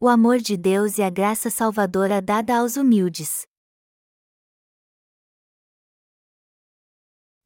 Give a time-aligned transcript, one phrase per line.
[0.00, 3.44] o amor de Deus e a graça salvadora dada aos humildes.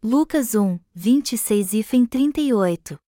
[0.03, 2.99] Lucas 1, 26 e 38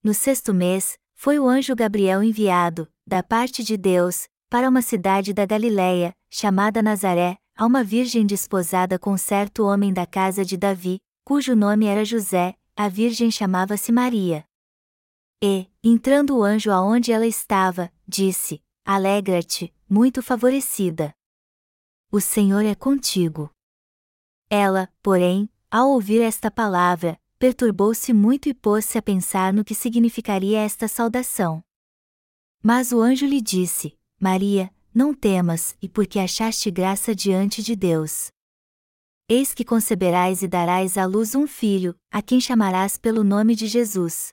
[0.00, 5.32] No sexto mês, foi o anjo Gabriel enviado, da parte de Deus, para uma cidade
[5.32, 11.00] da Galiléia, chamada Nazaré, a uma virgem desposada com certo homem da casa de Davi,
[11.24, 14.44] cujo nome era José, a virgem chamava-se Maria.
[15.46, 21.14] E, entrando o anjo aonde ela estava, disse: Alegra-te, muito favorecida.
[22.10, 23.50] O Senhor é contigo.
[24.48, 30.60] Ela, porém, ao ouvir esta palavra, perturbou-se muito e pôs-se a pensar no que significaria
[30.60, 31.62] esta saudação.
[32.62, 38.30] Mas o anjo lhe disse: Maria, não temas, e porque achaste graça diante de Deus.
[39.28, 43.66] Eis que conceberás e darás à luz um filho, a quem chamarás pelo nome de
[43.66, 44.32] Jesus.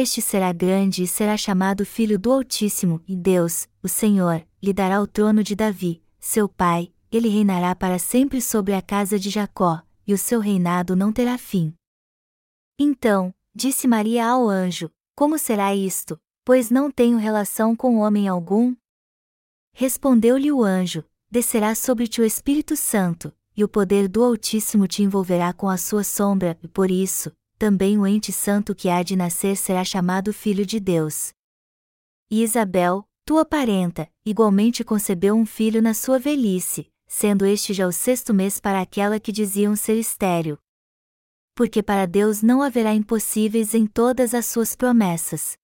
[0.00, 5.02] Este será grande e será chamado Filho do Altíssimo, e Deus, o Senhor, lhe dará
[5.02, 9.82] o trono de Davi, seu pai, ele reinará para sempre sobre a casa de Jacó,
[10.06, 11.74] e o seu reinado não terá fim.
[12.78, 18.76] Então, disse Maria ao anjo: Como será isto, pois não tenho relação com homem algum?
[19.74, 25.02] Respondeu-lhe o anjo: Descerá sobre ti o Espírito Santo, e o poder do Altíssimo te
[25.02, 29.16] envolverá com a sua sombra, e por isso, também o ente santo que há de
[29.16, 31.32] nascer será chamado Filho de Deus.
[32.30, 37.92] E Isabel, tua parenta, igualmente concebeu um filho na sua velhice, sendo este já o
[37.92, 40.56] sexto mês para aquela que diziam ser estéril.
[41.54, 45.58] Porque para Deus não haverá impossíveis em todas as suas promessas.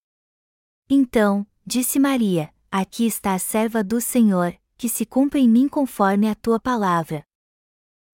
[0.91, 6.28] Então, disse Maria: Aqui está a serva do Senhor, que se cumpra em mim conforme
[6.28, 7.25] a tua palavra.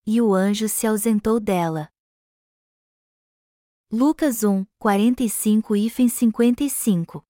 [0.06, 1.89] E o anjo se ausentou dela.
[3.92, 7.24] Lucas 1, 45 e 55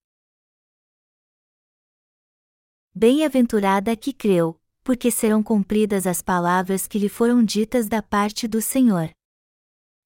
[2.94, 8.60] Bem-aventurada que creu, porque serão cumpridas as palavras que lhe foram ditas da parte do
[8.60, 9.08] Senhor.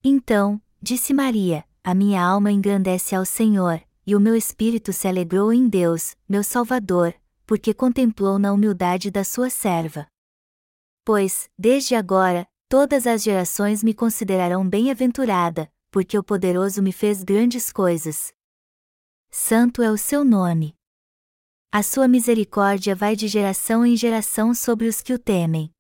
[0.04, 5.52] Então, disse Maria: A minha alma engrandece ao Senhor, e o meu espírito se alegrou
[5.52, 7.12] em Deus, meu Salvador,
[7.44, 10.06] porque contemplou na humildade da sua serva.
[11.04, 17.70] Pois, desde agora, todas as gerações me considerarão bem-aventurada, porque o poderoso me fez grandes
[17.70, 18.34] coisas.
[19.30, 20.74] Santo é o seu nome.
[21.70, 25.72] A sua misericórdia vai de geração em geração sobre os que o temem.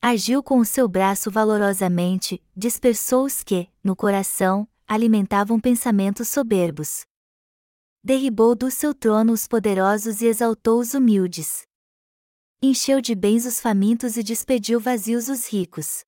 [0.00, 7.04] Agiu com o seu braço valorosamente, dispersou os que, no coração, alimentavam pensamentos soberbos.
[8.04, 11.64] Derribou do seu trono os poderosos e exaltou os humildes.
[12.62, 16.04] Encheu de bens os famintos e despediu vazios os ricos.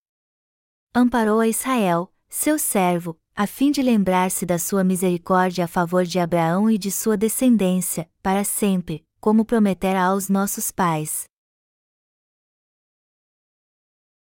[0.94, 6.18] Amparou a Israel, seu servo, a fim de lembrar-se da sua misericórdia a favor de
[6.18, 11.24] Abraão e de sua descendência, para sempre, como prometera aos nossos pais.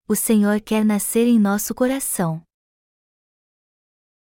[0.08, 2.40] O Senhor quer nascer em nosso coração.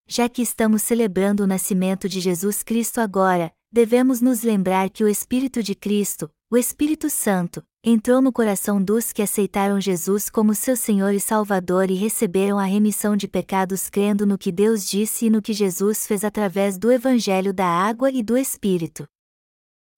[0.06, 5.08] Já que estamos celebrando o nascimento de Jesus Cristo agora, devemos nos lembrar que o
[5.08, 10.76] Espírito de Cristo, o Espírito Santo, entrou no coração dos que aceitaram Jesus como seu
[10.76, 15.30] Senhor e Salvador e receberam a remissão de pecados crendo no que Deus disse e
[15.30, 19.06] no que Jesus fez através do Evangelho da água e do Espírito.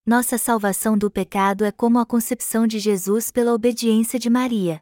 [0.05, 4.81] Nossa salvação do pecado é como a concepção de Jesus pela obediência de Maria.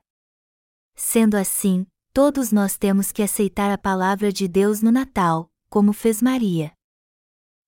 [0.97, 6.21] Sendo assim, todos nós temos que aceitar a palavra de Deus no Natal, como fez
[6.21, 6.73] Maria.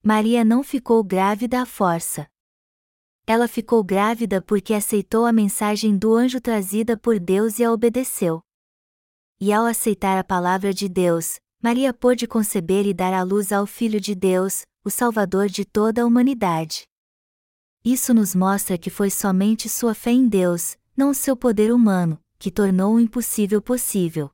[0.03, 2.30] Maria não ficou grávida à força
[3.25, 8.41] ela ficou grávida porque aceitou a mensagem do anjo trazida por Deus e a obedeceu.
[9.39, 13.65] E ao aceitar a palavra de Deus, Maria pôde conceber e dar à luz ao
[13.65, 16.83] Filho de Deus, o Salvador de toda a humanidade.
[17.83, 22.51] Isso nos mostra que foi somente sua fé em Deus, não seu poder humano, que
[22.51, 24.29] tornou o impossível possível.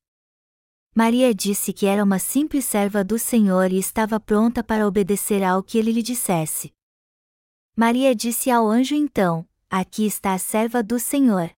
[0.95, 5.62] Maria disse que era uma simples serva do Senhor e estava pronta para obedecer ao
[5.62, 6.73] que ele lhe dissesse.
[7.79, 11.51] Maria disse ao anjo então: Aqui está a serva do Senhor.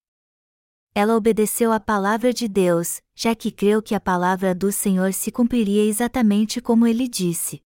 [0.94, 5.32] Ela obedeceu à palavra de Deus, já que creu que a palavra do Senhor se
[5.32, 7.62] cumpriria exatamente como ele disse.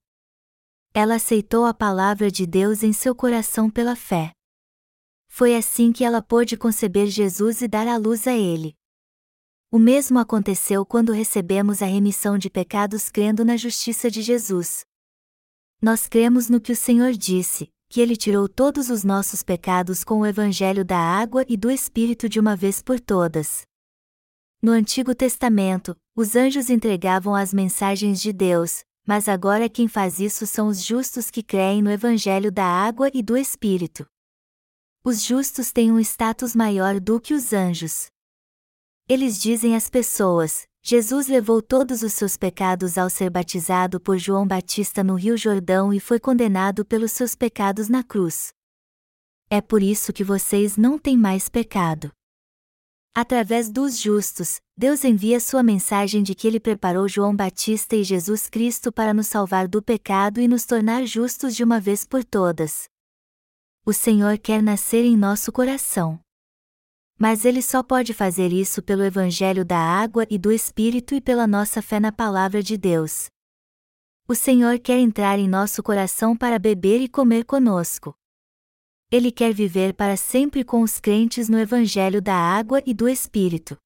[0.93, 4.31] Ela aceitou a palavra de Deus em seu coração pela fé.
[5.27, 8.77] Foi assim que ela pôde conceber Jesus e dar à luz a ele.
[9.71, 14.85] O mesmo aconteceu quando recebemos a remissão de pecados crendo na justiça de Jesus.
[15.81, 20.21] Nós cremos no que o Senhor disse, que ele tirou todos os nossos pecados com
[20.21, 23.67] o evangelho da água e do Espírito de uma vez por todas.
[24.59, 30.47] No Antigo Testamento, os anjos entregavam as mensagens de Deus, mas agora quem faz isso
[30.47, 34.07] são os justos que creem no Evangelho da água e do Espírito.
[35.05, 38.07] Os justos têm um status maior do que os anjos.
[39.07, 44.45] Eles dizem às pessoas: Jesus levou todos os seus pecados ao ser batizado por João
[44.45, 48.51] Batista no Rio Jordão e foi condenado pelos seus pecados na cruz.
[49.49, 52.11] É por isso que vocês não têm mais pecado.
[53.15, 58.49] Através dos justos, Deus envia sua mensagem de que ele preparou João Batista e Jesus
[58.49, 62.89] Cristo para nos salvar do pecado e nos tornar justos de uma vez por todas.
[63.85, 66.22] O Senhor quer nascer em nosso coração.
[67.17, 71.47] Mas ele só pode fazer isso pelo Evangelho da água e do Espírito e pela
[71.47, 73.27] nossa fé na Palavra de Deus.
[74.27, 78.15] O Senhor quer entrar em nosso coração para beber e comer conosco.
[79.11, 83.77] Ele quer viver para sempre com os crentes no Evangelho da água e do Espírito.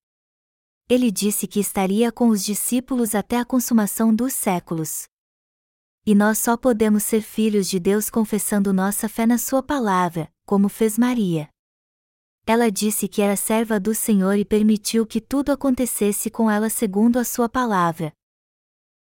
[0.90, 5.06] Ele disse que estaria com os discípulos até a consumação dos séculos.
[6.06, 10.70] E nós só podemos ser filhos de Deus confessando nossa fé na Sua palavra, como
[10.70, 11.50] fez Maria.
[12.48, 17.20] Ela disse que era serva do Senhor e permitiu que tudo acontecesse com ela segundo
[17.20, 18.12] a Sua palavra.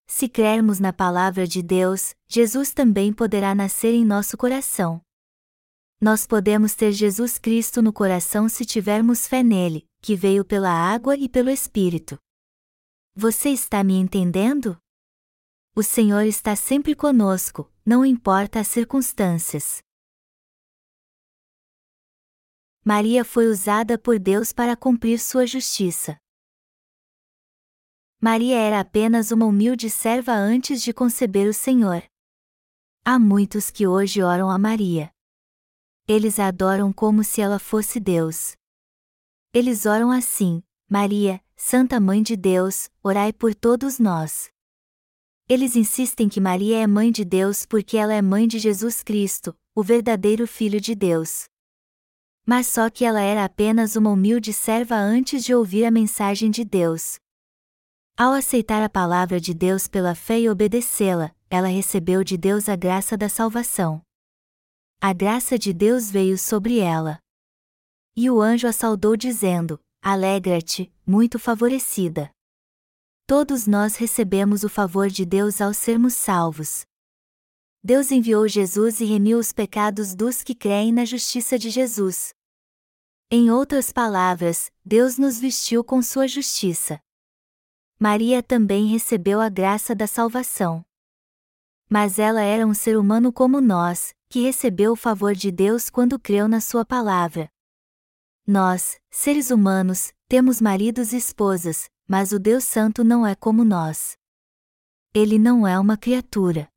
[0.09, 5.05] Se crermos na palavra de Deus, Jesus também poderá nascer em nosso coração
[6.05, 11.17] nós podemos ter Jesus Cristo no coração se tivermos fé nele, que veio pela água
[11.17, 12.19] e pelo Espírito.
[13.17, 14.77] Você está me entendendo?
[15.75, 19.83] O Senhor está sempre conosco, não importa as circunstâncias.
[22.87, 26.19] Maria foi usada por Deus para cumprir sua justiça.
[28.21, 32.03] Maria era apenas uma humilde serva antes de conceber o Senhor.
[33.03, 35.11] Há muitos que hoje oram a Maria.
[36.07, 38.55] Eles a adoram como se ela fosse Deus.
[39.55, 44.51] Eles oram assim: Maria, Santa Mãe de Deus, orai por todos nós.
[45.49, 49.57] Eles insistem que Maria é mãe de Deus porque ela é mãe de Jesus Cristo,
[49.75, 51.49] o verdadeiro Filho de Deus.
[52.47, 56.65] Mas só que ela era apenas uma humilde serva antes de ouvir a mensagem de
[56.65, 57.17] Deus.
[58.17, 62.77] Ao aceitar a palavra de Deus pela fé e obedecê-la, ela recebeu de Deus a
[62.77, 64.03] graça da salvação
[65.07, 67.19] a graça de Deus veio sobre ela.
[68.17, 72.31] E o anjo a saudou dizendo: Alegra-te, muito favorecida.
[73.27, 76.87] Todos nós recebemos o favor de Deus ao sermos salvos.
[77.87, 82.33] Deus enviou Jesus e remiu os pecados dos que creem na justiça de Jesus.
[83.31, 86.99] Em outras palavras, Deus nos vestiu com sua justiça.
[88.01, 90.83] Maria também recebeu a graça da salvação.
[91.87, 96.19] Mas ela era um ser humano como nós, que recebeu o favor de Deus quando
[96.19, 97.51] creu na Sua palavra.
[98.47, 104.17] Nós, seres humanos, temos maridos e esposas, mas o Deus Santo não é como nós.
[105.13, 106.73] Ele não é uma criatura.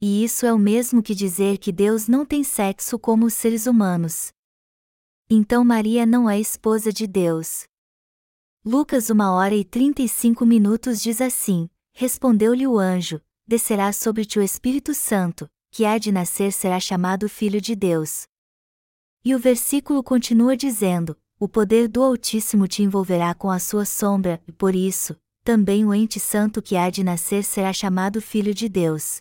[0.00, 3.66] E isso é o mesmo que dizer que Deus não tem sexo como os seres
[3.66, 4.32] humanos.
[5.28, 7.64] Então Maria não é esposa de Deus.
[8.64, 14.42] Lucas 1 hora e 35 minutos diz assim: Respondeu-lhe o anjo: Descerá sobre ti o
[14.42, 18.26] Espírito Santo, que há de nascer será chamado Filho de Deus.
[19.24, 24.40] E o versículo continua dizendo: O poder do Altíssimo te envolverá com a sua sombra,
[24.46, 28.68] e por isso, também o ente santo que há de nascer será chamado Filho de
[28.68, 29.20] Deus.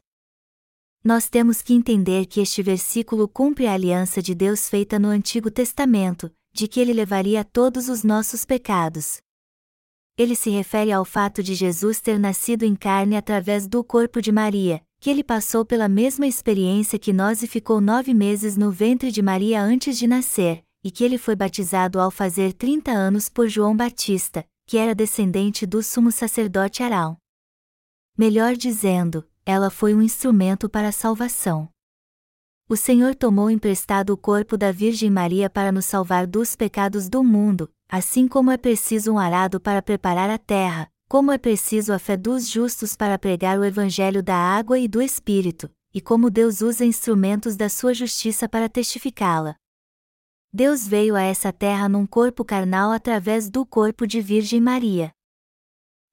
[1.07, 5.49] Nós temos que entender que este versículo cumpre a aliança de Deus feita no Antigo
[5.49, 9.21] Testamento, de que ele levaria todos os nossos pecados.
[10.17, 14.33] Ele se refere ao fato de Jesus ter nascido em carne através do corpo de
[14.33, 19.09] Maria, que ele passou pela mesma experiência que nós e ficou nove meses no ventre
[19.09, 23.47] de Maria antes de nascer, e que ele foi batizado ao fazer trinta anos por
[23.47, 27.17] João Batista, que era descendente do sumo sacerdote Arão.
[28.17, 31.69] Melhor dizendo, ela foi um instrumento para a salvação.
[32.67, 37.23] O Senhor tomou emprestado o corpo da Virgem Maria para nos salvar dos pecados do
[37.23, 41.97] mundo, assim como é preciso um arado para preparar a terra, como é preciso a
[41.97, 46.59] fé dos justos para pregar o Evangelho da água e do Espírito, e como Deus
[46.59, 49.55] usa instrumentos da sua justiça para testificá-la.
[50.51, 55.13] Deus veio a essa terra num corpo carnal através do corpo de Virgem Maria.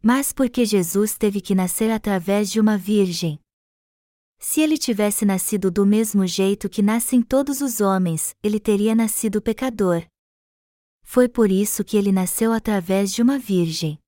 [0.06, 3.40] Mas porque Jesus teve que nascer através de uma virgem?
[4.38, 9.40] Se ele tivesse nascido do mesmo jeito que nascem todos os homens, ele teria nascido
[9.40, 10.04] pecador.
[11.02, 13.98] Foi por isso que ele nasceu através de uma virgem.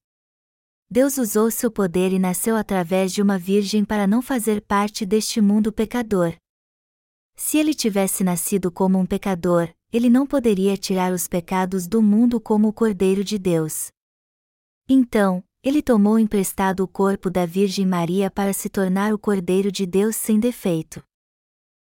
[0.91, 5.41] Deus usou seu poder e nasceu através de uma virgem para não fazer parte deste
[5.41, 6.37] mundo pecador.
[7.35, 12.39] Se ele tivesse nascido como um pecador, ele não poderia tirar os pecados do mundo
[12.39, 13.89] como o Cordeiro de Deus.
[14.87, 19.85] Então, ele tomou emprestado o corpo da Virgem Maria para se tornar o Cordeiro de
[19.85, 21.03] Deus sem defeito.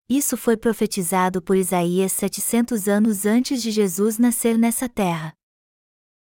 [0.07, 5.33] Isso foi profetizado por Isaías 700 anos antes de Jesus nascer nessa terra.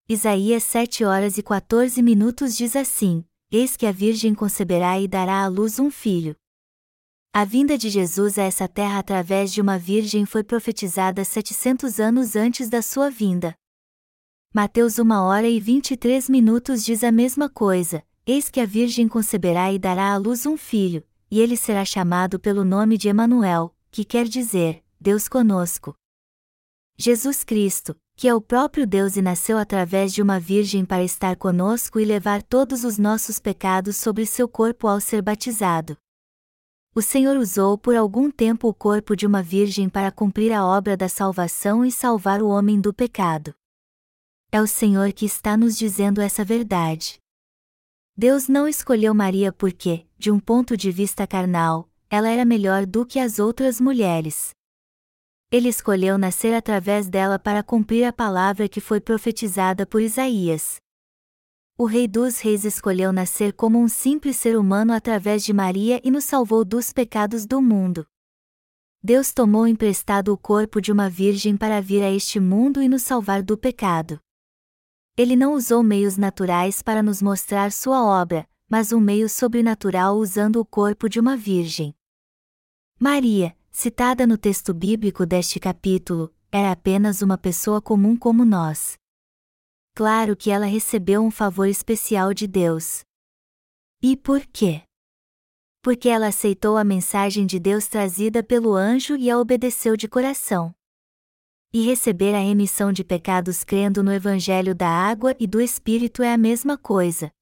[0.10, 5.44] Isaías 7 horas e 14 minutos diz assim: Eis que a Virgem conceberá e dará
[5.44, 6.36] à luz um filho.
[7.32, 12.36] A vinda de Jesus a essa terra através de uma virgem foi profetizada 700 anos
[12.36, 13.56] antes da sua vinda.
[14.56, 19.74] Mateus 1 hora e 23 minutos diz a mesma coisa: Eis que a Virgem conceberá
[19.74, 24.06] e dará à luz um filho, e ele será chamado pelo nome de Emanuel, que
[24.06, 25.96] quer dizer, Deus conosco.
[26.96, 31.36] Jesus Cristo, que é o próprio Deus e nasceu através de uma virgem para estar
[31.36, 35.98] conosco e levar todos os nossos pecados sobre seu corpo ao ser batizado.
[36.94, 40.96] O Senhor usou por algum tempo o corpo de uma virgem para cumprir a obra
[40.96, 43.56] da salvação e salvar o homem do pecado.
[44.56, 47.18] É o Senhor que está nos dizendo essa verdade.
[48.16, 53.04] Deus não escolheu Maria porque, de um ponto de vista carnal, ela era melhor do
[53.04, 54.52] que as outras mulheres.
[55.50, 60.76] Ele escolheu nascer através dela para cumprir a palavra que foi profetizada por Isaías.
[61.76, 66.12] O Rei dos Reis escolheu nascer como um simples ser humano através de Maria e
[66.12, 68.06] nos salvou dos pecados do mundo.
[69.02, 73.02] Deus tomou emprestado o corpo de uma virgem para vir a este mundo e nos
[73.02, 74.23] salvar do pecado.
[75.16, 80.60] Ele não usou meios naturais para nos mostrar sua obra, mas um meio sobrenatural usando
[80.60, 81.94] o corpo de uma virgem.
[83.00, 88.98] Maria, citada no texto bíblico deste capítulo, era apenas uma pessoa comum como nós.
[89.96, 93.04] Claro que ela recebeu um favor especial de Deus.
[94.02, 94.82] E por quê?
[95.84, 100.74] Porque ela aceitou a mensagem de Deus trazida pelo anjo e a obedeceu de coração
[101.74, 106.32] e receber a remissão de pecados crendo no Evangelho da água e do Espírito é
[106.32, 107.34] a mesma coisa.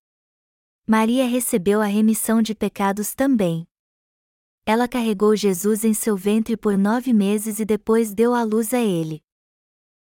[0.87, 3.67] Maria recebeu a remissão de pecados também.
[4.65, 8.79] Ela carregou Jesus em seu ventre por nove meses e depois deu à luz a
[8.79, 9.21] ele.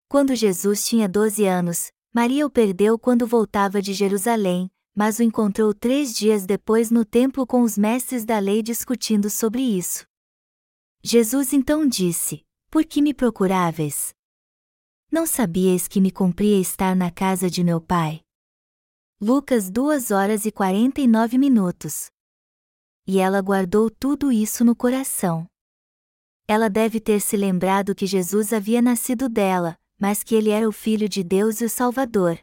[0.08, 5.74] Quando Jesus tinha doze anos, Maria o perdeu quando voltava de Jerusalém, mas o encontrou
[5.74, 10.06] três dias depois no templo com os mestres da lei discutindo sobre isso.
[11.02, 14.14] Jesus então disse: por que me procuráveis?
[15.10, 18.22] Não sabíeis que me cumpria estar na casa de meu pai?
[19.20, 22.06] Lucas 2 horas e 49 minutos.
[23.06, 25.46] E ela guardou tudo isso no coração.
[26.48, 30.72] Ela deve ter se lembrado que Jesus havia nascido dela, mas que ele era o
[30.72, 32.40] Filho de Deus e o Salvador.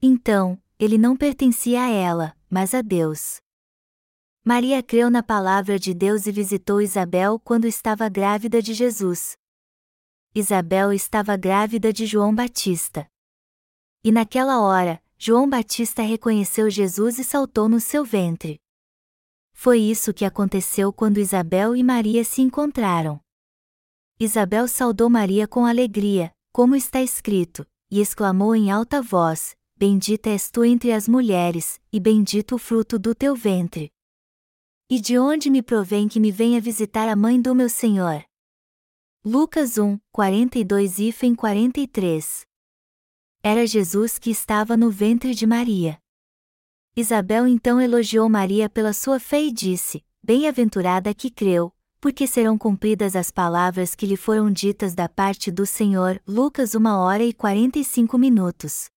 [0.00, 3.40] Então, ele não pertencia a ela, mas a Deus.
[4.46, 9.38] Maria creu na palavra de Deus e visitou Isabel quando estava grávida de Jesus.
[10.34, 13.06] Isabel estava grávida de João Batista.
[14.04, 18.60] E naquela hora, João Batista reconheceu Jesus e saltou no seu ventre.
[19.54, 23.18] Foi isso que aconteceu quando Isabel e Maria se encontraram.
[24.20, 30.50] Isabel saudou Maria com alegria, como está escrito, e exclamou em alta voz: Bendita és
[30.50, 33.93] tu entre as mulheres, e bendito o fruto do teu ventre.
[34.88, 38.22] E de onde me provém que me venha visitar a mãe do meu Senhor?
[39.24, 42.46] Lucas 1, 42 e 43
[43.42, 45.98] Era Jesus que estava no ventre de Maria.
[46.94, 53.16] Isabel então elogiou Maria pela sua fé e disse: Bem-aventurada que creu, porque serão cumpridas
[53.16, 56.20] as palavras que lhe foram ditas da parte do Senhor.
[56.28, 58.90] Lucas 1 hora e 45 minutos.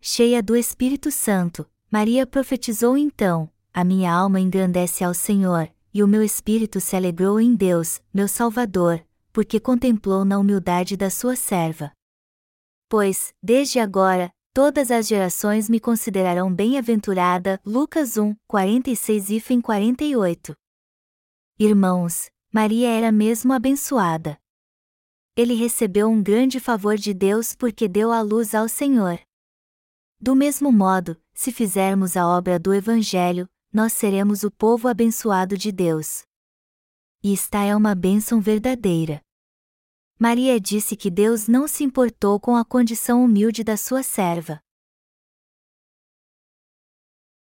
[0.00, 6.08] Cheia do Espírito Santo, Maria profetizou então: a minha alma engrandece ao Senhor, e o
[6.08, 11.92] meu espírito se alegrou em Deus, meu Salvador, porque contemplou na humildade da sua serva.
[12.88, 17.60] Pois, desde agora, todas as gerações me considerarão bem-aventurada.
[17.64, 20.56] Lucas 1, 46 e 48.
[21.58, 24.38] Irmãos, Maria era mesmo abençoada.
[25.36, 29.20] Ele recebeu um grande favor de Deus porque deu à luz ao Senhor.
[30.20, 35.70] Do mesmo modo, se fizermos a obra do Evangelho, nós seremos o povo abençoado de
[35.70, 36.22] Deus.
[37.22, 39.20] E esta é uma bênção verdadeira.
[40.18, 44.60] Maria disse que Deus não se importou com a condição humilde da sua serva.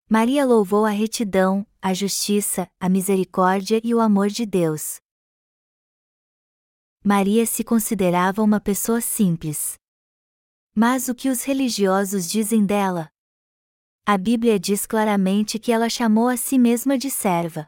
[0.09, 5.01] Maria louvou a retidão, a justiça, a misericórdia e o amor de Deus.
[7.03, 9.75] Maria se considerava uma pessoa simples.
[10.75, 13.14] Mas o que os religiosos dizem dela?
[14.07, 17.67] A Bíblia diz claramente que ela chamou a si mesma de serva.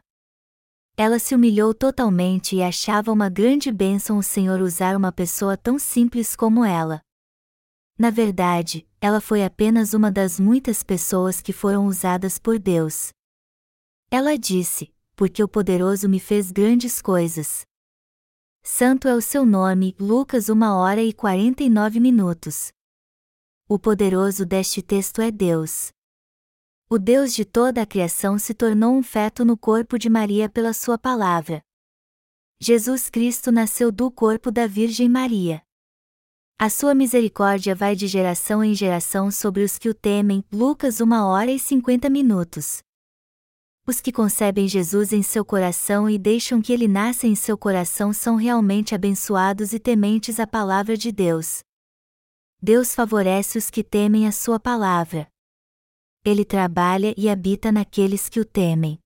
[0.94, 5.78] Ela se humilhou totalmente e achava uma grande bênção o Senhor usar uma pessoa tão
[5.78, 7.00] simples como ela.
[7.98, 13.12] Na verdade, ela foi apenas uma das muitas pessoas que foram usadas por Deus.
[14.10, 17.64] Ela disse: Porque o poderoso me fez grandes coisas.
[18.62, 22.68] Santo é o seu nome, Lucas 1 hora e 49 minutos.
[23.66, 25.95] O poderoso deste texto é Deus.
[26.88, 30.72] O Deus de toda a criação se tornou um feto no corpo de Maria pela
[30.72, 31.60] sua palavra.
[32.60, 35.60] Jesus Cristo nasceu do corpo da Virgem Maria.
[36.56, 40.44] A sua misericórdia vai de geração em geração sobre os que o temem.
[40.52, 42.78] Lucas 1 hora e 50 minutos.
[43.84, 48.12] Os que concebem Jesus em seu coração e deixam que ele nasça em seu coração
[48.12, 51.64] são realmente abençoados e tementes à palavra de Deus.
[52.62, 55.26] Deus favorece os que temem a sua palavra.
[56.26, 58.98] Ele trabalha e habita naqueles que o temem.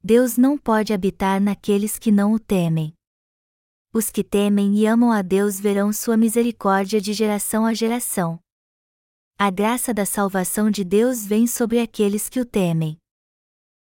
[0.00, 2.94] Deus não pode habitar naqueles que não o temem.
[3.92, 8.38] Os que temem e amam a Deus verão sua misericórdia de geração a geração.
[9.36, 12.96] A graça da salvação de Deus vem sobre aqueles que o temem.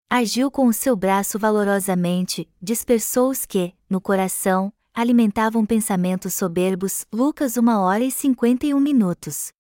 [0.10, 7.06] Agiu com o seu braço valorosamente, dispersou os que, no coração, alimentavam pensamentos soberbos.
[7.10, 9.54] Lucas 1 hora e 51 minutos.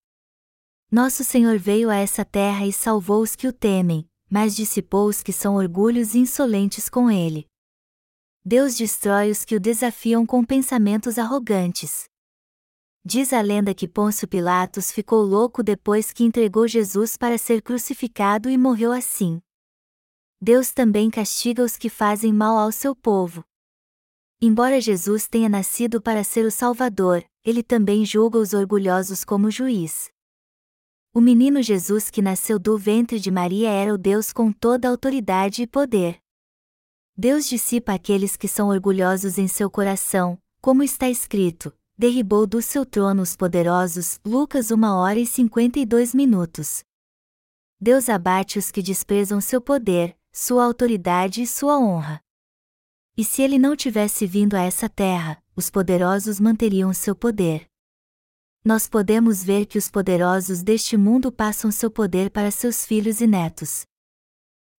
[0.93, 5.23] Nosso Senhor veio a essa terra e salvou os que o temem, mas dissipou os
[5.23, 7.47] que são orgulhos e insolentes com ele.
[8.45, 12.03] Deus destrói os que o desafiam com pensamentos arrogantes.
[13.03, 18.47] Diz a lenda que Pôncio Pilatos ficou louco depois que entregou Jesus para ser crucificado
[18.47, 19.41] e morreu assim.
[20.39, 23.43] Deus também castiga os que fazem mal ao seu povo.
[24.39, 30.12] Embora Jesus tenha nascido para ser o Salvador, ele também julga os orgulhosos como juiz.
[31.15, 35.61] O menino Jesus que nasceu do ventre de Maria era o Deus com toda autoridade
[35.61, 36.17] e poder.
[37.15, 42.83] Deus dissipa aqueles que são orgulhosos em seu coração, como está escrito: derribou do seu
[42.83, 44.19] trono os poderosos.
[44.25, 46.83] Lucas 1 hora e 52 minutos.
[47.79, 52.23] Deus abate os que desprezam seu poder, sua autoridade e sua honra.
[53.15, 57.71] E se ele não tivesse vindo a essa terra, os poderosos manteriam seu poder.
[58.65, 63.27] Nós podemos ver que os poderosos deste mundo passam seu poder para seus filhos e
[63.27, 63.85] netos.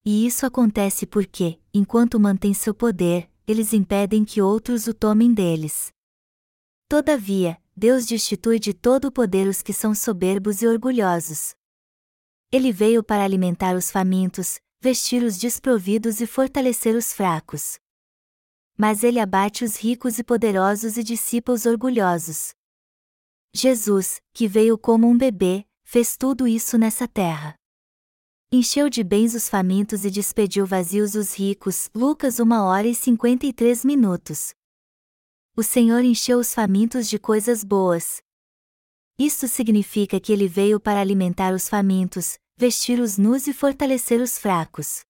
[0.07, 5.93] E isso acontece porque, enquanto mantém seu poder, eles impedem que outros o tomem deles.
[6.89, 11.55] Todavia, Deus destitui de todo o poder os que são soberbos e orgulhosos.
[12.51, 17.79] Ele veio para alimentar os famintos, vestir os desprovidos e fortalecer os fracos.
[18.79, 22.55] Mas ele abate os ricos e poderosos e dissipa os orgulhosos.
[23.57, 27.55] Jesus, que veio como um bebê, fez tudo isso nessa terra.
[28.51, 31.89] Encheu de bens os famintos e despediu vazios os ricos.
[31.95, 34.53] Lucas 1 hora e 53 minutos.
[35.57, 38.21] O Senhor encheu os famintos de coisas boas.
[39.17, 44.37] Isto significa que ele veio para alimentar os famintos, vestir os nus e fortalecer os
[44.37, 45.05] fracos.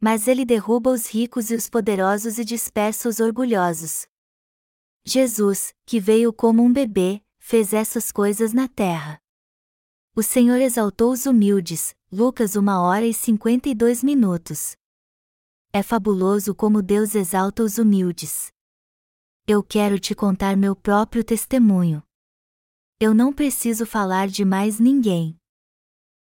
[0.00, 4.06] Mas ele derruba os ricos e os poderosos e dispersa os orgulhosos.
[5.04, 9.20] Jesus, que veio como um bebê, fez essas coisas na terra.
[10.14, 14.76] O Senhor exaltou os humildes, Lucas 1 hora e 52 minutos.
[15.72, 18.50] É fabuloso como Deus exalta os humildes.
[19.46, 22.02] Eu quero te contar meu próprio testemunho.
[23.00, 25.36] Eu não preciso falar de mais ninguém.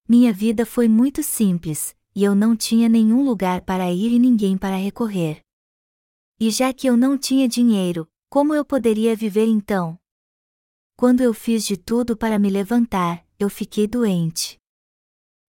[0.09, 4.59] Minha vida foi muito simples, e eu não tinha nenhum lugar para ir e ninguém
[4.59, 5.41] para recorrer.
[6.41, 9.99] E já que eu não tinha dinheiro, como eu poderia viver então?
[10.97, 14.59] Quando eu fiz de tudo para me levantar, eu fiquei doente.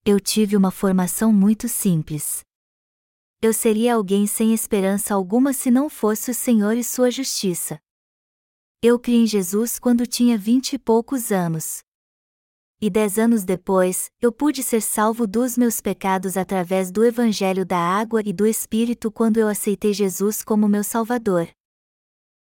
[0.03, 2.43] Eu tive uma formação muito simples.
[3.41, 7.79] Eu seria alguém sem esperança alguma se não fosse o Senhor e sua justiça.
[8.81, 11.83] Eu criei em Jesus quando tinha vinte e poucos anos.
[12.81, 17.77] E dez anos depois, eu pude ser salvo dos meus pecados através do Evangelho da
[17.77, 21.47] Água e do Espírito quando eu aceitei Jesus como meu Salvador.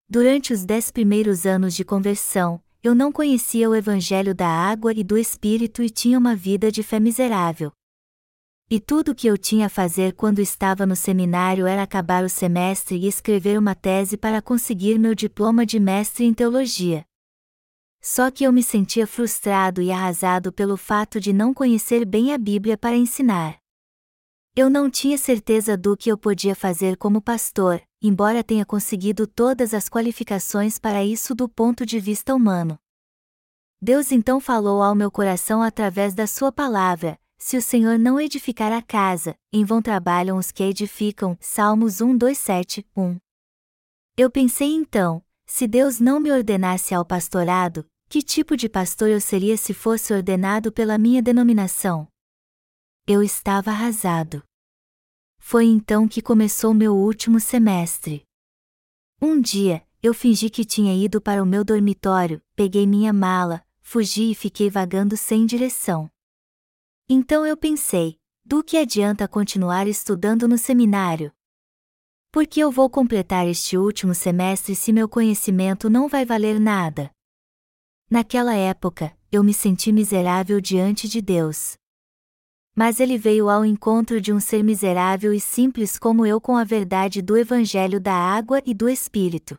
[0.08, 5.06] Durante os dez primeiros anos de conversão, eu não conhecia o Evangelho da água e
[5.06, 7.72] do Espírito e tinha uma vida de fé miserável.
[8.70, 12.30] E tudo o que eu tinha a fazer quando estava no seminário era acabar o
[12.30, 17.06] semestre e escrever uma tese para conseguir meu diploma de mestre em teologia.
[18.02, 22.38] Só que eu me sentia frustrado e arrasado pelo fato de não conhecer bem a
[22.38, 23.60] Bíblia para ensinar.
[24.54, 29.74] Eu não tinha certeza do que eu podia fazer como pastor, embora tenha conseguido todas
[29.74, 32.78] as qualificações para isso do ponto de vista humano.
[33.82, 38.74] Deus então falou ao meu coração através da Sua palavra: Se o Senhor não edificar
[38.74, 41.38] a casa, em vão trabalham os que edificam.
[41.40, 43.18] Salmos 1, 2, 7, 1.
[44.18, 49.20] Eu pensei então: se Deus não me ordenasse ao pastorado, Que tipo de pastor eu
[49.20, 52.08] seria se fosse ordenado pela minha denominação?
[53.08, 54.44] Eu estava arrasado.
[55.46, 58.26] Foi então que começou meu último semestre.
[59.22, 64.32] Um dia, eu fingi que tinha ido para o meu dormitório, peguei minha mala, fugi
[64.32, 66.10] e fiquei vagando sem direção.
[67.10, 71.32] Então eu pensei: do que adianta continuar estudando no seminário?
[72.32, 77.12] Porque eu vou completar este último semestre se meu conhecimento não vai valer nada.
[78.10, 81.78] Naquela época, eu me senti miserável diante de Deus.
[82.76, 86.64] Mas ele veio ao encontro de um ser miserável e simples como eu com a
[86.64, 89.58] verdade do Evangelho da água e do Espírito.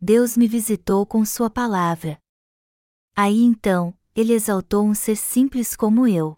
[0.00, 2.18] Deus me visitou com Sua palavra.
[3.14, 6.36] Aí então, ele exaltou um ser simples como eu.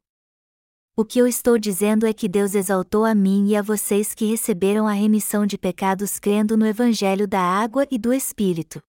[0.94, 4.26] O que eu estou dizendo é que Deus exaltou a mim e a vocês que
[4.26, 8.82] receberam a remissão de pecados crendo no Evangelho da água e do Espírito.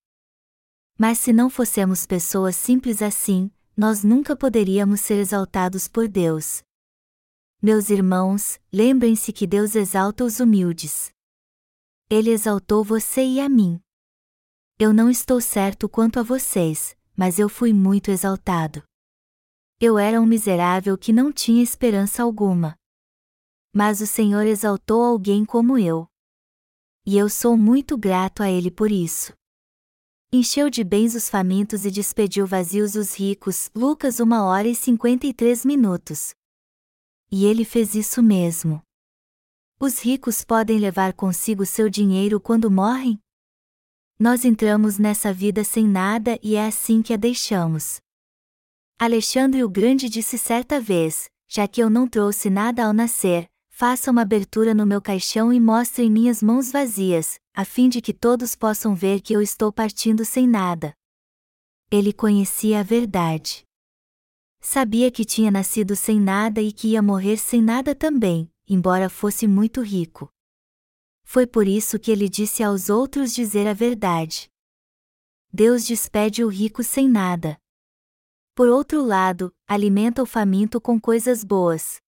[0.98, 6.62] Mas se não fossemos pessoas simples assim, nós nunca poderíamos ser exaltados por Deus.
[7.64, 11.12] Meus irmãos, lembrem-se que Deus exalta os humildes.
[12.10, 13.80] Ele exaltou você e a mim.
[14.80, 18.82] Eu não estou certo quanto a vocês, mas eu fui muito exaltado.
[19.78, 22.76] Eu era um miserável que não tinha esperança alguma.
[23.72, 26.08] Mas o Senhor exaltou alguém como eu.
[27.06, 29.32] E eu sou muito grato a Ele por isso.
[30.32, 33.70] Encheu de bens os famintos e despediu vazios os ricos.
[33.72, 36.34] Lucas 1 hora e 53 minutos.
[37.34, 38.82] E ele fez isso mesmo.
[39.80, 43.18] Os ricos podem levar consigo seu dinheiro quando morrem?
[44.18, 48.00] Nós entramos nessa vida sem nada e é assim que a deixamos.
[48.98, 54.10] Alexandre o Grande disse certa vez: Já que eu não trouxe nada ao nascer, faça
[54.10, 58.54] uma abertura no meu caixão e mostre minhas mãos vazias, a fim de que todos
[58.54, 60.94] possam ver que eu estou partindo sem nada.
[61.90, 63.64] Ele conhecia a verdade.
[64.64, 69.48] Sabia que tinha nascido sem nada e que ia morrer sem nada também, embora fosse
[69.48, 70.32] muito rico.
[71.24, 74.48] Foi por isso que ele disse aos outros dizer a verdade.
[75.52, 77.58] Deus despede o rico sem nada.
[78.54, 82.00] Por outro lado, alimenta o faminto com coisas boas.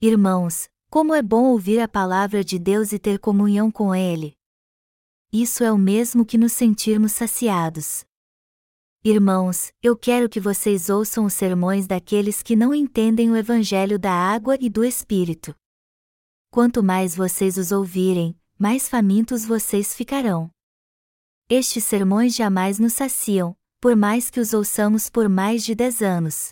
[0.00, 4.38] Irmãos, como é bom ouvir a palavra de Deus e ter comunhão com Ele.
[5.32, 8.06] Isso é o mesmo que nos sentirmos saciados.
[9.08, 14.10] Irmãos, eu quero que vocês ouçam os sermões daqueles que não entendem o Evangelho da
[14.10, 15.54] água e do Espírito.
[16.50, 20.50] Quanto mais vocês os ouvirem, mais famintos vocês ficarão.
[21.48, 26.50] Estes sermões jamais nos saciam, por mais que os ouçamos por mais de dez anos.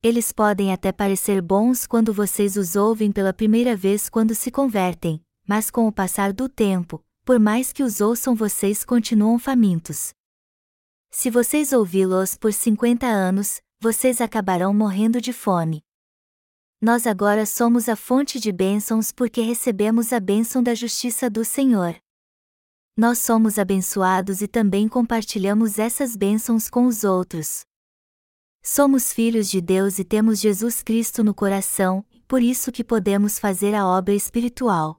[0.00, 5.20] Eles podem até parecer bons quando vocês os ouvem pela primeira vez quando se convertem,
[5.44, 10.16] mas com o passar do tempo, por mais que os ouçam, vocês continuam famintos.
[11.10, 15.82] Se vocês ouvi-los por 50 anos, vocês acabarão morrendo de fome.
[16.80, 21.96] Nós agora somos a fonte de bênçãos porque recebemos a bênção da justiça do Senhor
[22.98, 27.60] nós somos abençoados e também compartilhamos essas bênçãos com os outros.
[28.60, 33.72] Somos filhos de Deus e temos Jesus Cristo no coração, por isso que podemos fazer
[33.72, 34.98] a obra espiritual.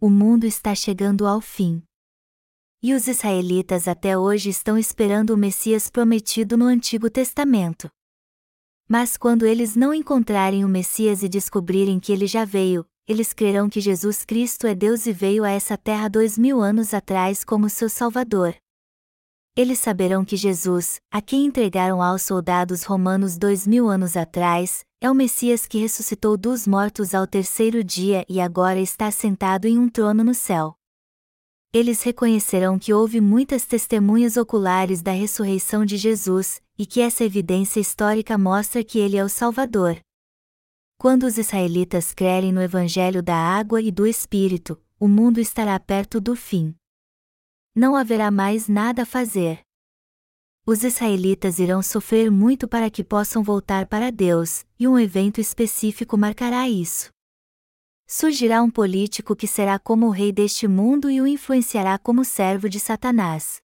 [0.00, 1.84] O mundo está chegando ao fim.
[2.80, 7.90] E os israelitas até hoje estão esperando o Messias prometido no Antigo Testamento.
[8.88, 13.68] Mas quando eles não encontrarem o Messias e descobrirem que ele já veio, eles crerão
[13.68, 17.68] que Jesus Cristo é Deus e veio a essa terra dois mil anos atrás como
[17.68, 18.54] seu Salvador.
[19.56, 25.10] Eles saberão que Jesus, a quem entregaram aos soldados romanos dois mil anos atrás, é
[25.10, 29.88] o Messias que ressuscitou dos mortos ao terceiro dia e agora está sentado em um
[29.88, 30.77] trono no céu.
[31.72, 37.78] Eles reconhecerão que houve muitas testemunhas oculares da ressurreição de Jesus, e que essa evidência
[37.78, 40.00] histórica mostra que ele é o Salvador.
[40.96, 46.20] Quando os israelitas crerem no Evangelho da água e do Espírito, o mundo estará perto
[46.20, 46.74] do fim.
[47.74, 49.60] Não haverá mais nada a fazer.
[50.66, 56.16] Os israelitas irão sofrer muito para que possam voltar para Deus, e um evento específico
[56.16, 57.10] marcará isso.
[58.10, 62.66] Surgirá um político que será como o rei deste mundo e o influenciará como servo
[62.66, 63.60] de Satanás.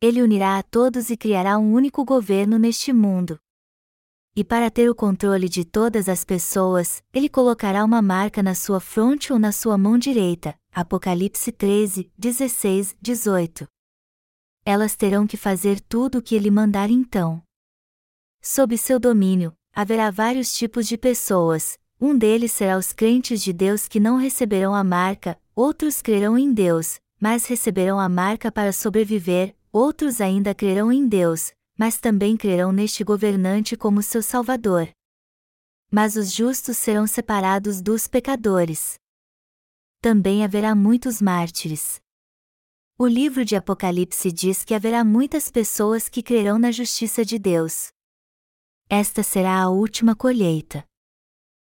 [0.00, 3.40] Ele unirá a todos e criará um único governo neste mundo.
[4.36, 8.78] E para ter o controle de todas as pessoas, ele colocará uma marca na sua
[8.78, 10.56] fronte ou na sua mão direita.
[10.72, 13.66] Apocalipse 13, 16, 18.
[14.64, 17.42] Elas terão que fazer tudo o que ele mandar então.
[18.40, 23.86] Sob seu domínio, haverá vários tipos de pessoas, um deles será os crentes de Deus
[23.86, 29.54] que não receberão a marca, outros crerão em Deus, mas receberão a marca para sobreviver,
[29.70, 34.88] outros ainda crerão em Deus, mas também crerão neste governante como seu Salvador.
[35.90, 38.98] Mas os justos serão separados dos pecadores.
[40.00, 42.00] Também haverá muitos mártires.
[42.96, 47.88] O livro de Apocalipse diz que haverá muitas pessoas que crerão na justiça de Deus.
[48.88, 50.89] Esta será a última colheita.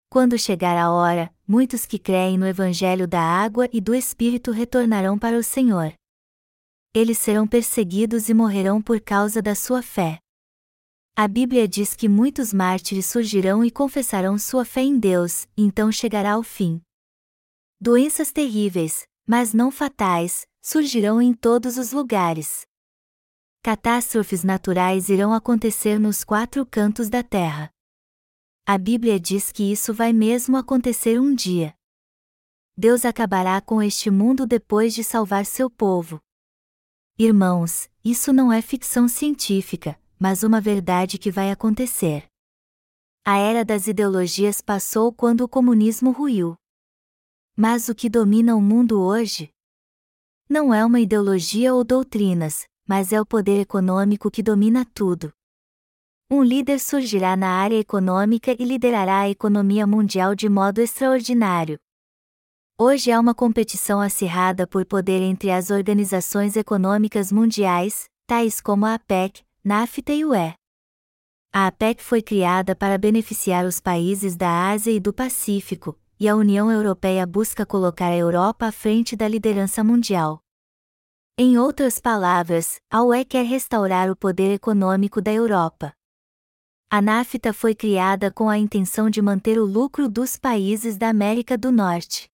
[0.09, 5.19] Quando chegar a hora, muitos que creem no Evangelho da água e do Espírito retornarão
[5.19, 5.93] para o Senhor.
[6.93, 10.19] Eles serão perseguidos e morrerão por causa da sua fé.
[11.13, 16.37] A Bíblia diz que muitos mártires surgirão e confessarão sua fé em Deus, então chegará
[16.37, 16.81] o fim.
[17.79, 22.65] Doenças terríveis, mas não fatais, surgirão em todos os lugares.
[23.61, 27.69] Catástrofes naturais irão acontecer nos quatro cantos da terra.
[28.69, 31.73] A Bíblia diz que isso vai mesmo acontecer um dia.
[32.75, 36.19] Deus acabará com este mundo depois de salvar seu povo.
[37.17, 42.27] Irmãos, isso não é ficção científica, mas uma verdade que vai acontecer.
[43.23, 46.53] A era das ideologias passou quando o comunismo ruiu.
[47.56, 49.49] Mas o que domina o mundo hoje?
[50.49, 55.32] Não é uma ideologia ou doutrinas, mas é o poder econômico que domina tudo.
[56.29, 61.79] Um líder surgirá na área econômica e liderará a economia mundial de modo extraordinário.
[62.77, 68.95] Hoje há uma competição acirrada por poder entre as organizações econômicas mundiais, tais como a
[68.95, 70.53] APEC, NAFTA e UE.
[71.53, 76.35] A APEC foi criada para beneficiar os países da Ásia e do Pacífico, e a
[76.35, 80.41] União Europeia busca colocar a Europa à frente da liderança mundial.
[81.37, 85.93] Em outras palavras, a UE quer restaurar o poder econômico da Europa.
[86.89, 91.58] A NAFTA foi criada com a intenção de manter o lucro dos países da América
[91.58, 92.30] do Norte.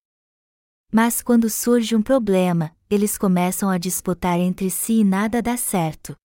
[0.92, 6.16] Mas quando surge um problema, eles começam a disputar entre si e nada dá certo.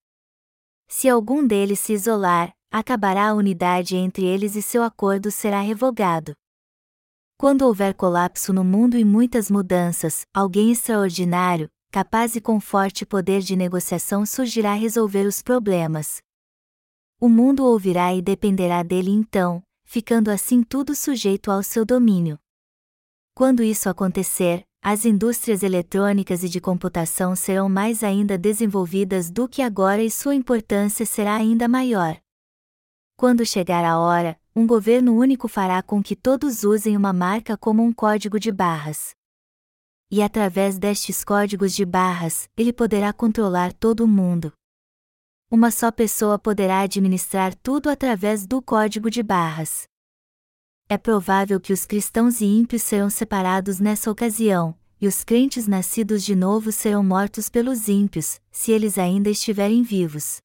[0.86, 6.34] Se algum deles se isolar, acabará a unidade entre eles e seu acordo será revogado.
[7.38, 13.40] Quando houver colapso no mundo e muitas mudanças, alguém extraordinário, capaz e com forte poder
[13.40, 16.20] de negociação surgirá resolver os problemas.
[17.20, 22.38] O mundo ouvirá e dependerá dele então, ficando assim tudo sujeito ao seu domínio.
[23.34, 29.62] Quando isso acontecer, as indústrias eletrônicas e de computação serão mais ainda desenvolvidas do que
[29.62, 32.16] agora e sua importância será ainda maior.
[33.16, 37.82] Quando chegar a hora, um governo único fará com que todos usem uma marca como
[37.82, 39.16] um código de barras
[40.10, 44.52] e através destes códigos de barras, ele poderá controlar todo o mundo.
[45.50, 49.88] Uma só pessoa poderá administrar tudo através do código de barras.
[50.90, 56.22] É provável que os cristãos e ímpios serão separados nessa ocasião, e os crentes nascidos
[56.22, 60.36] de novo serão mortos pelos ímpios, se eles ainda estiverem vivos.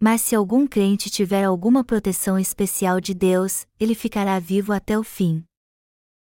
[0.00, 5.04] Mas se algum crente tiver alguma proteção especial de Deus, ele ficará vivo até o
[5.04, 5.44] fim.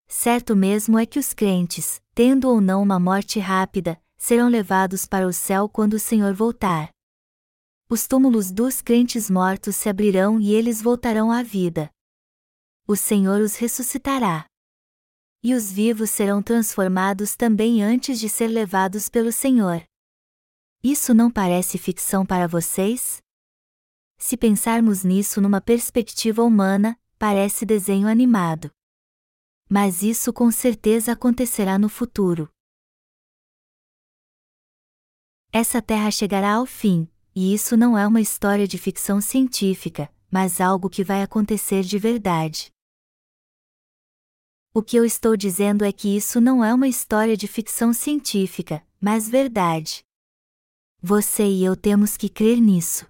[0.07, 5.25] Certo mesmo é que os crentes, tendo ou não uma morte rápida, serão levados para
[5.25, 6.93] o céu quando o Senhor voltar.
[7.93, 11.91] Os túmulos dos crentes mortos se abrirão e eles voltarão à vida.
[12.88, 14.47] O Senhor os ressuscitará.
[15.43, 19.84] E os vivos serão transformados também antes de ser levados pelo Senhor.
[20.84, 23.21] Isso não parece ficção para vocês?
[24.17, 28.71] Se pensarmos nisso numa perspectiva humana, parece desenho animado
[29.69, 32.47] mas isso com certeza acontecerá no futuro.
[35.51, 40.62] Essa Terra chegará ao fim, e isso não é uma história de ficção científica, mas
[40.62, 42.72] algo que vai acontecer de verdade.
[44.74, 48.86] O que eu estou dizendo é que isso não é uma história de ficção científica,
[49.00, 50.04] mas verdade.
[51.02, 53.06] Você e eu temos que crer nisso.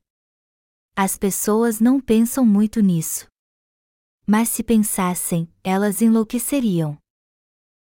[0.96, 3.28] As pessoas não pensam muito nisso.
[4.28, 6.98] Mas se pensassem, elas enlouqueceriam.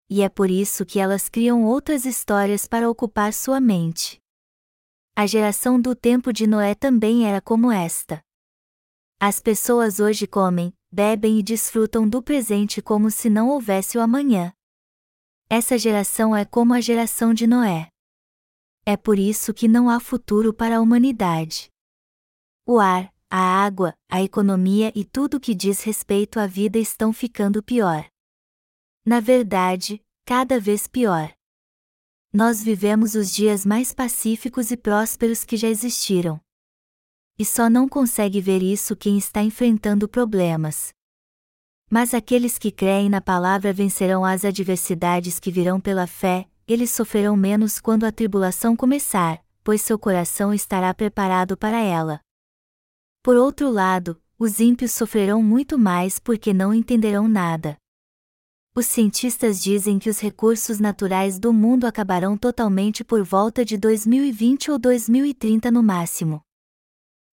[0.09, 4.19] E é por isso que elas criam outras histórias para ocupar sua mente.
[5.19, 8.23] A geração do tempo de Noé também era como esta.
[9.19, 14.53] As pessoas hoje comem, bebem e desfrutam do presente como se não houvesse o amanhã.
[15.49, 17.89] Essa geração é como a geração de Noé.
[18.85, 21.71] É por isso que não há futuro para a humanidade.
[22.63, 27.63] O ar, a água, a economia e tudo que diz respeito à vida estão ficando
[27.63, 28.07] pior.
[29.03, 31.35] Na verdade, cada vez pior.
[32.33, 36.39] Nós vivemos os dias mais pacíficos e prósperos que já existiram.
[37.39, 40.89] E só não consegue ver isso quem está enfrentando problemas.
[41.89, 47.37] Mas aqueles que creem na palavra vencerão as adversidades que virão pela fé, eles sofrerão
[47.37, 52.19] menos quando a tribulação começar, pois seu coração estará preparado para ela.
[53.23, 57.77] Por outro lado, os ímpios sofrerão muito mais porque não entenderão nada.
[58.77, 64.69] Os cientistas dizem que os recursos naturais do mundo acabarão totalmente por volta de 2020
[64.69, 66.43] ou 2030 no máximo.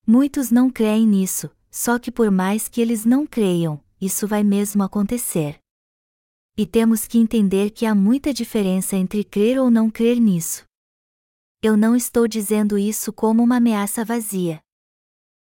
[0.07, 4.83] Muitos não creem nisso, só que por mais que eles não creiam, isso vai mesmo
[4.83, 5.59] acontecer.
[6.57, 10.65] E temos que entender que há muita diferença entre crer ou não crer nisso.
[11.63, 14.64] Eu não estou dizendo isso como uma ameaça vazia.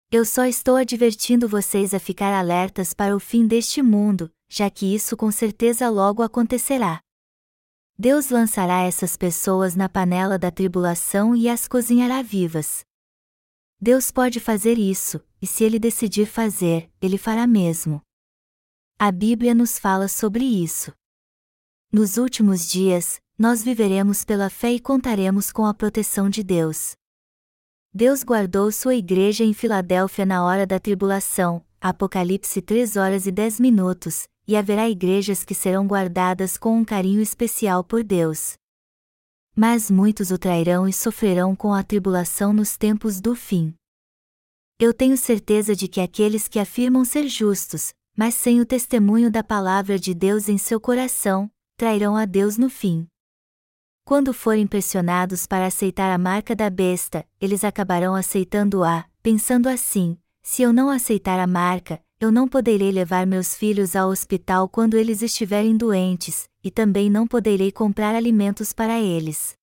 [0.09, 4.95] Eu só estou advertindo vocês a ficar alertas para o fim deste mundo, já que
[4.95, 7.01] isso com certeza logo acontecerá.
[7.99, 12.85] Deus lançará essas pessoas na panela da tribulação e as cozinhará vivas.
[13.81, 18.01] Deus pode fazer isso, e se ele decidir fazer, ele fará mesmo.
[18.97, 20.93] A Bíblia nos fala sobre isso.
[21.91, 26.95] Nos últimos dias, nós viveremos pela fé e contaremos com a proteção de Deus.
[27.99, 33.59] Deus guardou sua igreja em Filadélfia na hora da tribulação, Apocalipse 3 horas e 10
[33.59, 38.53] minutos, e haverá igrejas que serão guardadas com um carinho especial por Deus.
[39.55, 43.73] Mas muitos o trairão e sofrerão com a tribulação nos tempos do fim.
[44.79, 49.43] Eu tenho certeza de que aqueles que afirmam ser justos, mas sem o testemunho da
[49.43, 53.07] palavra de Deus em seu coração, trairão a Deus no fim.
[54.07, 60.61] Quando forem pressionados para aceitar a marca da besta, eles acabarão aceitando-a, pensando assim: se
[60.61, 65.21] eu não aceitar a marca, eu não poderei levar meus filhos ao hospital quando eles
[65.21, 69.55] estiverem doentes, e também não poderei comprar alimentos para eles.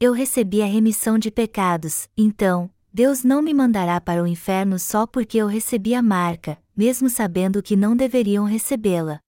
[0.00, 5.06] Eu recebi a remissão de pecados, então, Deus não me mandará para o inferno só
[5.06, 9.20] porque eu recebi a marca, mesmo sabendo que não deveriam recebê-la.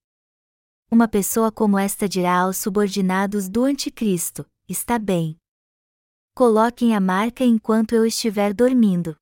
[0.89, 5.37] Uma pessoa como esta dirá aos subordinados do Anticristo: Está bem.
[6.33, 9.17] Coloquem a marca enquanto eu estiver dormindo.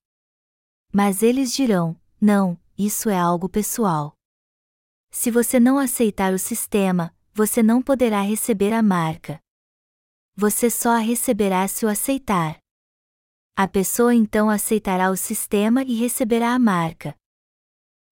[0.93, 4.13] Mas eles dirão: Não, isso é algo pessoal.
[5.09, 9.39] Se você não aceitar o sistema, você não poderá receber a marca.
[10.35, 12.59] Você só a receberá se o aceitar.
[13.55, 17.15] A pessoa então aceitará o sistema e receberá a marca.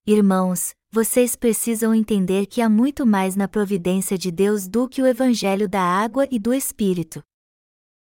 [0.08, 5.08] Irmãos, vocês precisam entender que há muito mais na providência de Deus do que o
[5.08, 7.24] Evangelho da água e do Espírito.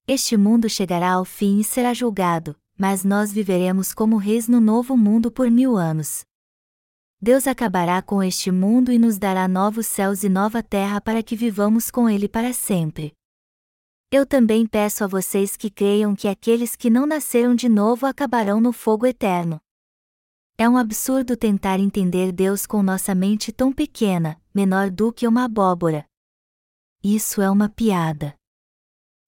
[0.09, 4.97] Este mundo chegará ao fim e será julgado, mas nós viveremos como reis no novo
[4.97, 6.25] mundo por mil anos.
[7.21, 11.37] Deus acabará com este mundo e nos dará novos céus e nova terra para que
[11.37, 13.13] vivamos com Ele para sempre.
[14.11, 18.59] Eu também peço a vocês que creiam que aqueles que não nasceram de novo acabarão
[18.59, 19.61] no fogo eterno.
[20.61, 25.45] É um absurdo tentar entender Deus com nossa mente tão pequena, menor do que uma
[25.45, 26.05] abóbora.
[27.03, 28.37] Isso é uma piada.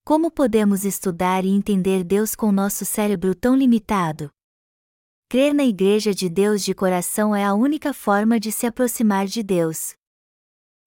[0.05, 4.31] Como podemos estudar e entender Deus com nosso cérebro tão limitado?
[5.27, 9.43] Crer na Igreja de Deus de coração é a única forma de se aproximar de
[9.43, 9.95] Deus.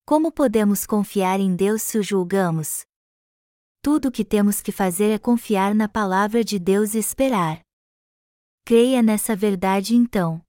[0.06, 2.86] Como podemos confiar em Deus se o julgamos?
[3.82, 7.65] tudo o que temos que fazer é confiar na palavra de Deus e esperar.
[8.68, 10.42] Creia nessa verdade então.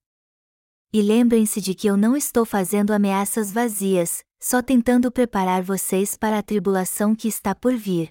[0.91, 6.39] E lembrem-se de que eu não estou fazendo ameaças vazias, só tentando preparar vocês para
[6.39, 8.11] a tribulação que está por vir.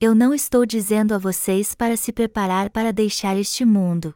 [0.00, 4.12] Eu não estou dizendo a vocês para se preparar para deixar este mundo.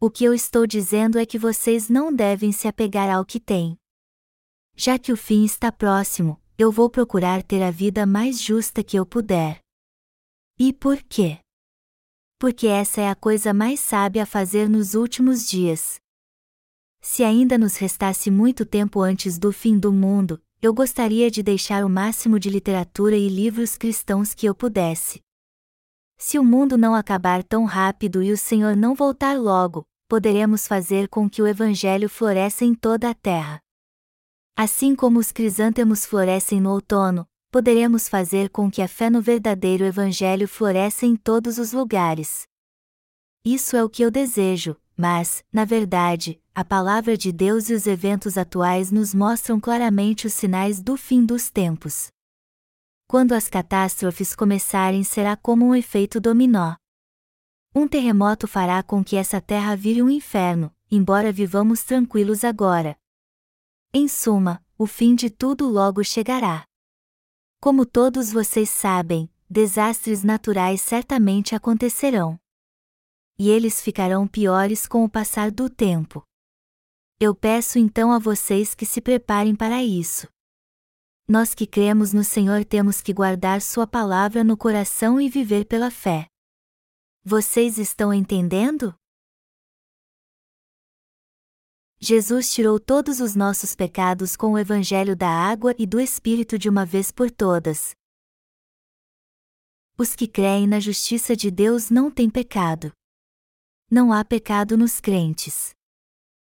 [0.00, 3.76] O que eu estou dizendo é que vocês não devem se apegar ao que têm.
[4.74, 8.98] Já que o fim está próximo, eu vou procurar ter a vida mais justa que
[8.98, 9.60] eu puder.
[10.58, 11.43] E por quê?
[12.38, 16.00] Porque essa é a coisa mais sábia a fazer nos últimos dias.
[17.00, 21.84] Se ainda nos restasse muito tempo antes do fim do mundo, eu gostaria de deixar
[21.84, 25.20] o máximo de literatura e livros cristãos que eu pudesse.
[26.16, 31.08] Se o mundo não acabar tão rápido e o Senhor não voltar logo, poderemos fazer
[31.08, 33.60] com que o Evangelho floresça em toda a terra.
[34.56, 39.84] Assim como os crisântemos florescem no outono, poderemos fazer com que a fé no verdadeiro
[39.84, 42.48] Evangelho floresça em todos os lugares.
[43.44, 47.86] Isso é o que eu desejo, mas, na verdade, a palavra de Deus e os
[47.86, 52.08] eventos atuais nos mostram claramente os sinais do fim dos tempos.
[53.06, 56.74] Quando as catástrofes começarem, será como um efeito dominó.
[57.72, 62.98] Um terremoto fará com que essa terra vire um inferno, embora vivamos tranquilos agora,
[63.92, 66.66] em suma, o fim de tudo logo chegará.
[67.64, 72.38] Como todos vocês sabem, desastres naturais certamente acontecerão.
[73.38, 76.22] E eles ficarão piores com o passar do tempo.
[77.18, 80.28] Eu peço então a vocês que se preparem para isso.
[81.26, 85.90] Nós que cremos no Senhor temos que guardar Sua palavra no coração e viver pela
[85.90, 86.26] fé.
[87.24, 88.94] Vocês estão entendendo?
[92.06, 96.68] Jesus tirou todos os nossos pecados com o Evangelho da água e do Espírito de
[96.68, 97.94] uma vez por todas.
[99.96, 102.92] Os que creem na justiça de Deus não têm pecado.
[103.90, 105.70] Não há pecado nos crentes.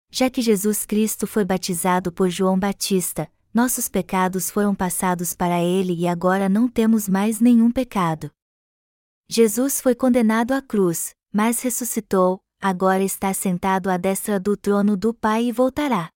[0.09, 5.93] Já que Jesus Cristo foi batizado por João Batista, nossos pecados foram passados para ele
[5.93, 8.31] e agora não temos mais nenhum pecado.
[9.29, 15.13] Jesus foi condenado à cruz, mas ressuscitou, agora está sentado à destra do trono do
[15.13, 16.09] Pai e voltará.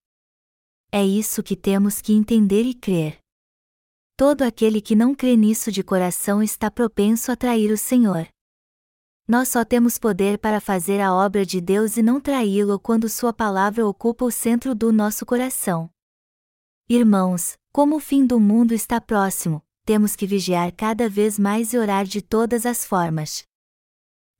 [0.91, 3.19] É isso que temos que entender e crer.
[4.17, 8.27] Todo aquele que não crê nisso de coração está propenso a trair o Senhor.
[9.27, 13.31] Nós só temos poder para fazer a obra de Deus e não traí-lo quando Sua
[13.31, 15.87] palavra ocupa o centro do nosso coração.
[16.89, 21.77] Irmãos, como o fim do mundo está próximo, temos que vigiar cada vez mais e
[21.77, 23.47] orar de todas as formas.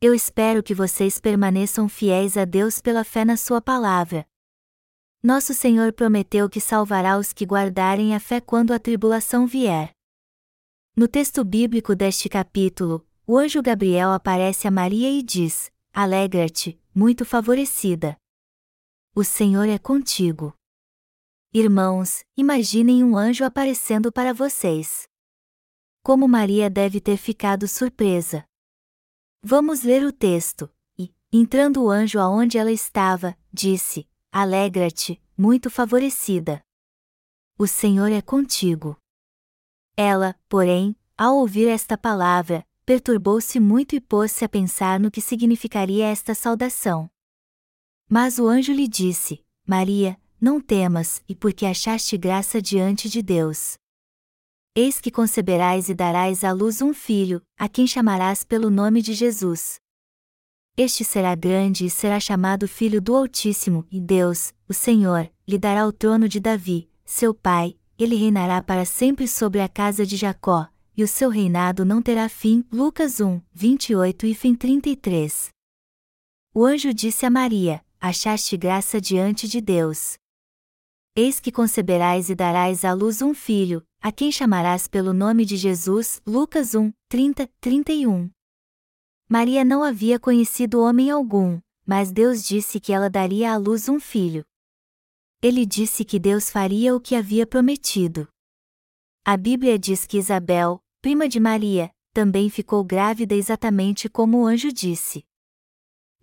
[0.02, 4.26] Eu espero que vocês permaneçam fiéis a Deus pela fé na Sua palavra,
[5.22, 9.92] nosso Senhor prometeu que salvará os que guardarem a fé quando a tribulação vier.
[10.96, 17.26] No texto bíblico deste capítulo, o anjo Gabriel aparece a Maria e diz: Alegra-te, muito
[17.26, 18.16] favorecida.
[19.14, 20.54] O Senhor é contigo.
[21.54, 25.06] Irmãos, imaginem um anjo aparecendo para vocês.
[26.02, 28.46] Como Maria deve ter ficado surpresa.
[29.42, 30.70] Vamos ler o texto.
[30.98, 36.62] E, entrando o anjo aonde ela estava, disse: Alegra-te, muito favorecida.
[37.58, 38.98] O Senhor é contigo.
[39.96, 46.06] Ela, porém, ao ouvir esta palavra, perturbou-se muito e pôs-se a pensar no que significaria
[46.06, 47.10] esta saudação.
[48.10, 53.78] Mas o anjo lhe disse: Maria, não temas, e porque achaste graça diante de Deus.
[54.82, 59.14] Eis que conceberás e darás à luz um filho, a quem chamarás pelo nome de
[59.14, 59.78] Jesus.
[60.78, 65.86] Este será grande e será chamado Filho do Altíssimo, e Deus, o Senhor, lhe dará
[65.86, 70.66] o trono de Davi, seu pai, ele reinará para sempre sobre a casa de Jacó,
[70.96, 72.64] e o seu reinado não terá fim.
[72.72, 75.50] Lucas 1, 28 e fim 33.
[76.54, 80.18] O anjo disse a Maria: Achaste graça diante de Deus.
[81.18, 85.58] Eis que conceberás e darás à luz um filho, a quem chamarás pelo nome de
[85.58, 86.22] Jesus.
[86.26, 88.30] Lucas 1, 30, 31.
[89.28, 94.00] Maria não havia conhecido homem algum, mas Deus disse que ela daria à luz um
[94.00, 94.46] filho.
[95.42, 98.28] Ele disse que Deus faria o que havia prometido.
[99.26, 104.72] A Bíblia diz que Isabel, prima de Maria, também ficou grávida exatamente como o anjo
[104.72, 105.24] disse.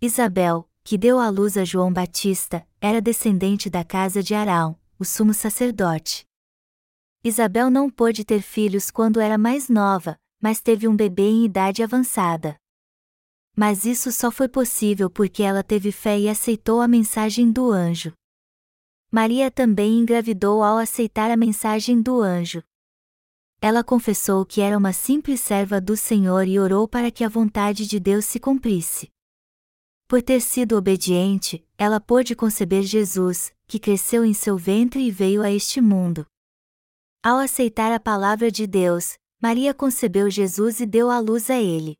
[0.01, 5.05] Isabel, que deu à luz a João Batista, era descendente da casa de Arão, o
[5.05, 6.26] sumo sacerdote.
[7.23, 11.81] Isabel não pôde ter filhos quando era mais nova, mas teve um bebê em idade
[11.83, 12.55] avançada.
[13.55, 18.13] Mas isso só foi possível porque ela teve fé e aceitou a mensagem do anjo.
[19.11, 22.61] Maria também engravidou ao aceitar a mensagem do anjo.
[23.59, 27.87] Ela confessou que era uma simples serva do Senhor e orou para que a vontade
[27.87, 29.09] de Deus se cumprisse.
[30.07, 35.41] Por ter sido obediente, ela pôde conceber Jesus, que cresceu em seu ventre e veio
[35.41, 36.25] a este mundo.
[37.29, 41.97] Ao aceitar a palavra de Deus, Maria concebeu Jesus e deu à luz a ele.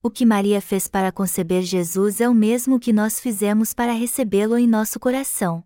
[0.00, 4.56] O que Maria fez para conceber Jesus é o mesmo que nós fizemos para recebê-lo
[4.56, 5.64] em nosso coração.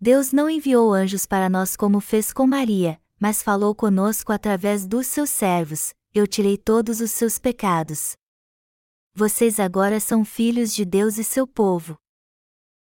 [0.00, 5.06] Deus não enviou anjos para nós como fez com Maria, mas falou conosco através dos
[5.06, 8.16] seus servos: Eu tirei todos os seus pecados.
[9.14, 11.98] Vocês agora são filhos de Deus e seu povo.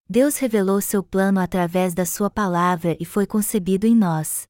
[0.09, 4.49] Deus revelou seu plano através da sua palavra e foi concebido em nós.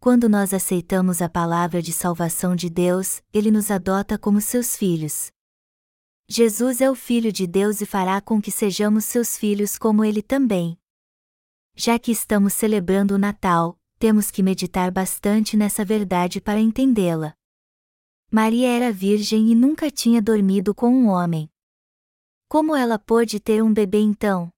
[0.00, 5.32] Quando nós aceitamos a palavra de salvação de Deus, Ele nos adota como seus filhos.
[6.28, 10.22] Jesus é o Filho de Deus e fará com que sejamos seus filhos como Ele
[10.22, 10.78] também.
[11.74, 17.34] Já que estamos celebrando o Natal, temos que meditar bastante nessa verdade para entendê-la.
[18.30, 21.50] Maria era virgem e nunca tinha dormido com um homem.
[22.48, 24.48] Como ela pôde ter um bebê então?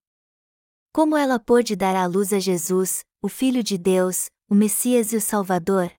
[0.93, 5.17] Como ela pôde dar à luz a Jesus, o Filho de Deus, o Messias e
[5.17, 5.93] o Salvador?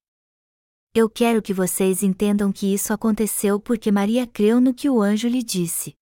[0.93, 5.29] Eu quero que vocês entendam que isso aconteceu porque Maria creu no que o anjo
[5.29, 5.95] lhe disse.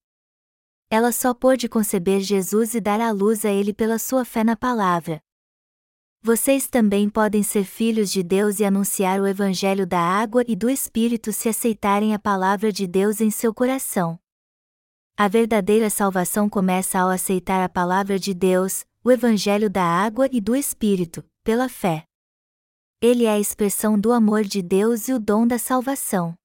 [0.89, 4.55] Ela só pôde conceber Jesus e dar à luz a ele pela sua fé na
[4.55, 5.21] palavra.
[6.23, 10.71] Vocês também podem ser filhos de Deus e anunciar o Evangelho da água e do
[10.71, 14.19] Espírito se aceitarem a palavra de Deus em seu coração.
[15.15, 20.41] A verdadeira salvação começa ao aceitar a palavra de Deus, o Evangelho da água e
[20.41, 22.08] do Espírito, pela fé.
[23.01, 26.38] Ele é a expressão do amor de Deus e o dom da salvação.